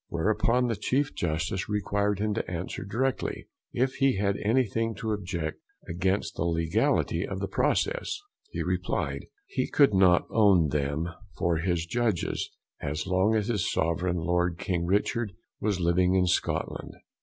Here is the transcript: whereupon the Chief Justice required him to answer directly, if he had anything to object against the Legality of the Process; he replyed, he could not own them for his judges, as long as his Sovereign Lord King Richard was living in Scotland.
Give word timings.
whereupon 0.07 0.65
the 0.67 0.75
Chief 0.75 1.13
Justice 1.13 1.69
required 1.69 2.17
him 2.17 2.33
to 2.33 2.49
answer 2.49 2.83
directly, 2.83 3.47
if 3.71 3.93
he 3.97 4.17
had 4.17 4.35
anything 4.37 4.95
to 4.95 5.11
object 5.11 5.59
against 5.87 6.35
the 6.35 6.43
Legality 6.43 7.23
of 7.23 7.39
the 7.39 7.47
Process; 7.47 8.19
he 8.49 8.63
replyed, 8.63 9.27
he 9.45 9.67
could 9.69 9.93
not 9.93 10.25
own 10.31 10.69
them 10.69 11.07
for 11.37 11.57
his 11.57 11.85
judges, 11.85 12.49
as 12.81 13.05
long 13.05 13.35
as 13.35 13.47
his 13.49 13.71
Sovereign 13.71 14.17
Lord 14.17 14.57
King 14.57 14.87
Richard 14.87 15.33
was 15.59 15.79
living 15.79 16.15
in 16.15 16.25
Scotland. 16.25 16.95